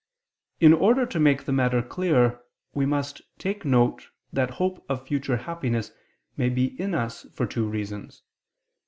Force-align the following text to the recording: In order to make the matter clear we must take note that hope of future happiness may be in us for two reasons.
In 0.59 0.73
order 0.73 1.05
to 1.05 1.19
make 1.19 1.43
the 1.45 1.51
matter 1.51 1.83
clear 1.83 2.41
we 2.73 2.87
must 2.87 3.21
take 3.37 3.63
note 3.63 4.09
that 4.33 4.49
hope 4.57 4.83
of 4.89 5.05
future 5.05 5.37
happiness 5.37 5.91
may 6.35 6.49
be 6.49 6.65
in 6.81 6.95
us 6.95 7.27
for 7.35 7.45
two 7.45 7.69
reasons. 7.69 8.23